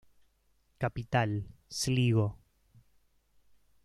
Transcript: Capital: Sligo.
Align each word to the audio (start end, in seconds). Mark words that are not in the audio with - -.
Capital: 0.79 1.43
Sligo. 1.69 2.27